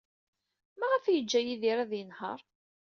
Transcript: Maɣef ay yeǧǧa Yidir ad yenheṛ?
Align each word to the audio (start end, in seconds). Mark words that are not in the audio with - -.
Maɣef 0.79 1.03
ay 1.05 1.15
yeǧǧa 1.17 1.39
Yidir 1.41 1.77
ad 1.83 1.91
yenheṛ? 1.95 2.39